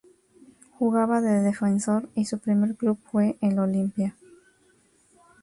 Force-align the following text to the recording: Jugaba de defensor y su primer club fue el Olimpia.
Jugaba 0.79 1.21
de 1.21 1.43
defensor 1.43 2.09
y 2.15 2.25
su 2.25 2.39
primer 2.39 2.73
club 2.73 2.97
fue 3.11 3.37
el 3.39 3.59
Olimpia. 3.59 4.15